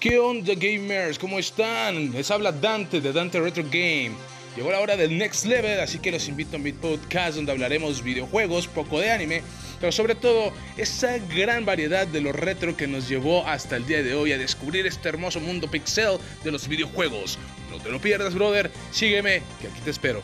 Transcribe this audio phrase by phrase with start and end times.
[0.00, 1.18] ¿Qué onda gamers?
[1.18, 2.12] ¿Cómo están?
[2.12, 4.12] Les habla Dante de Dante Retro Game.
[4.56, 8.02] Llegó la hora del next level, así que los invito a mi podcast donde hablaremos
[8.02, 9.42] videojuegos, poco de anime,
[9.78, 14.02] pero sobre todo esa gran variedad de lo retro que nos llevó hasta el día
[14.02, 17.38] de hoy a descubrir este hermoso mundo pixel de los videojuegos.
[17.70, 18.70] No te lo pierdas, brother.
[18.92, 20.22] Sígueme, que aquí te espero.